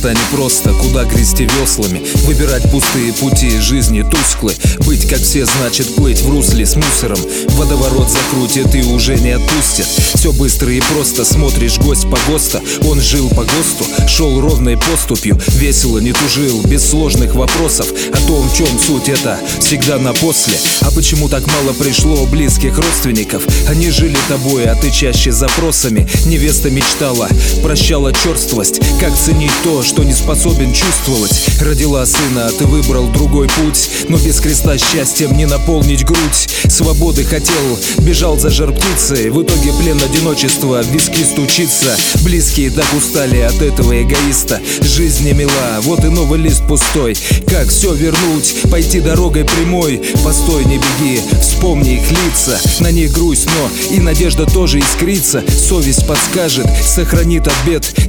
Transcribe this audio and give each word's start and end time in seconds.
Часто 0.00 0.12
непросто, 0.12 0.72
куда 0.72 1.04
грести 1.04 1.46
веслами? 1.58 2.02
Выбирать 2.24 2.70
пустые 2.70 3.12
пути 3.12 3.60
жизни 3.60 4.02
тусклы. 4.02 4.54
Быть 4.86 5.06
как 5.06 5.20
все 5.20 5.44
значит 5.44 5.94
плыть 5.94 6.22
в 6.22 6.30
русле 6.30 6.64
с 6.64 6.74
мусором. 6.74 7.18
Водоворот 7.50 8.08
закрутит 8.08 8.74
и 8.74 8.82
уже 8.82 9.16
не 9.16 9.32
отпустит. 9.32 9.84
Все 10.14 10.32
быстро 10.32 10.72
и 10.72 10.80
просто, 10.80 11.26
смотришь 11.26 11.78
гость 11.78 12.08
по 12.10 12.18
ГОСТа 12.26 12.62
Он 12.86 12.98
жил 12.98 13.28
по 13.28 13.44
ГОСТу, 13.44 14.08
шел 14.08 14.40
ровной 14.40 14.78
поступью. 14.78 15.38
Весело 15.48 15.98
не 15.98 16.12
тужил, 16.12 16.62
без 16.62 16.88
сложных 16.88 17.34
вопросов. 17.34 17.86
О 18.10 18.26
том, 18.26 18.48
в 18.48 18.56
чем 18.56 18.68
суть 18.78 19.10
это, 19.10 19.38
всегда 19.60 19.98
на 19.98 20.14
после. 20.14 20.54
А 20.80 20.90
почему 20.92 21.28
так 21.28 21.46
мало 21.46 21.74
пришло 21.74 22.24
близких 22.24 22.78
родственников? 22.78 23.42
Они 23.68 23.90
жили 23.90 24.16
тобой, 24.28 24.64
а 24.64 24.74
ты 24.76 24.90
чаще 24.90 25.30
запросами. 25.30 26.08
Невеста 26.24 26.70
мечтала, 26.70 27.28
прощала 27.62 28.14
черствость 28.14 28.80
Как 28.98 29.14
ценить 29.14 29.52
то, 29.62 29.69
что 29.82 30.02
не 30.02 30.12
способен 30.12 30.72
чувствовать. 30.72 31.32
Родила 31.60 32.04
сына, 32.04 32.46
а 32.46 32.50
ты 32.50 32.66
выбрал 32.66 33.06
другой 33.06 33.48
путь. 33.48 33.88
Но 34.08 34.18
без 34.18 34.40
креста 34.40 34.76
счастьем 34.76 35.36
не 35.36 35.46
наполнить 35.46 36.04
грудь. 36.04 36.48
Свободы 36.68 37.24
хотел, 37.24 37.78
бежал 37.98 38.36
за 38.36 38.50
жар 38.50 38.72
птицей 38.72 39.30
В 39.30 39.42
итоге 39.42 39.72
плен 39.80 40.00
одиночества, 40.02 40.82
в 40.82 40.92
виски 40.92 41.22
стучится. 41.24 41.96
Близкие 42.22 42.70
так 42.70 42.86
устали 42.96 43.38
от 43.38 43.62
этого 43.62 44.02
эгоиста. 44.02 44.60
Жизнь 44.82 45.24
не 45.24 45.32
мила, 45.32 45.78
вот 45.82 46.04
и 46.04 46.08
новый 46.08 46.40
лист 46.40 46.66
пустой. 46.66 47.16
Как 47.48 47.68
все 47.68 47.94
вернуть, 47.94 48.56
пойти 48.70 49.00
дорогой 49.00 49.44
прямой? 49.44 50.02
Постой, 50.24 50.64
не 50.64 50.78
беги, 50.78 51.20
вспомни 51.60 51.96
их 51.96 52.10
лица 52.10 52.58
На 52.80 52.90
них 52.90 53.12
грусть, 53.12 53.46
но 53.46 53.94
и 53.94 54.00
надежда 54.00 54.46
тоже 54.46 54.78
искрится. 54.78 55.44
Совесть 55.48 56.06
подскажет, 56.06 56.66
сохранит 56.82 57.46
от 57.46 57.54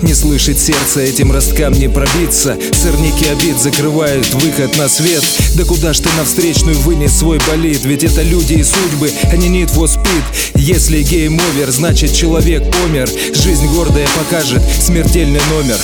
Не 0.02 0.14
слышит 0.14 0.58
сердце, 0.58 1.02
этим 1.02 1.34
росткам 1.34 1.74
не 1.74 1.90
пробиться. 1.90 2.58
Сырники 2.72 3.26
обид 3.26 3.60
закрывают 3.60 4.34
выход 4.36 4.78
на 4.78 4.88
свет. 4.88 5.24
Да 5.56 5.66
куда 5.66 5.92
ж 5.92 6.00
ты 6.00 6.10
на 6.18 6.24
встречную 6.24 6.78
вынес 6.78 7.12
свой 7.12 7.40
болид? 7.46 7.84
Ведь 7.84 8.06
это 8.06 8.22
люди 8.22 8.54
и 8.54 8.64
судьбы, 8.64 9.12
а 9.30 9.36
не 9.36 9.50
need 9.50 9.74
for 9.76 9.90
Если 10.56 11.04
гейм 11.04 11.40
овер, 11.52 11.72
значит 11.72 12.14
человек 12.14 12.64
помер. 12.72 13.10
Жизнь 13.34 13.68
гордая 13.76 14.08
покажет 14.18 14.62
смертельный 14.80 15.42
номер 15.52 15.78